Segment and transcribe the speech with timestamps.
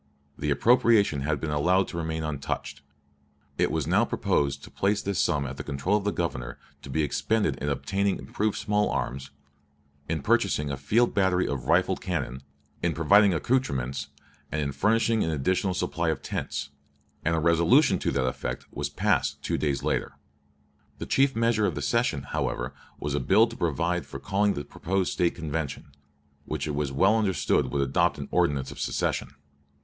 [0.35, 2.81] The appropriation had been allowed to remain untouched.
[3.59, 6.89] It was now proposed to place this sum at the control of the Governor to
[6.89, 9.29] be expended in obtaining improved small arms,
[10.09, 12.41] in purchasing a field battery of rifled cannon,
[12.81, 14.07] in providing accouterments,
[14.51, 16.71] and in furnishing an additional supply of tents;
[17.23, 20.13] and a resolution to that effect was passed two days later,
[20.97, 24.63] The chief measure of the session, however, was a bill to provide for calling the
[24.65, 25.91] proposed State Convention,
[26.45, 29.35] which it was well understood would adopt an ordinance of secession.